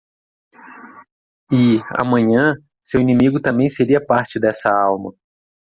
E? 1.51 1.77
amanhã? 1.95 2.55
seu 2.83 2.99
inimigo 2.99 3.39
também 3.39 3.69
seria 3.69 4.03
parte 4.03 4.39
dessa 4.39 4.67
Alma. 4.75 5.13